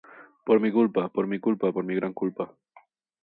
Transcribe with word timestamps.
por 0.45 0.59
mi 0.59 0.71
culpa, 0.71 1.09
por 1.09 1.27
mi 1.27 1.39
culpa, 1.39 1.71
por 1.71 1.83
mi 1.85 1.93
gran 1.93 2.11
culpa. 2.11 2.51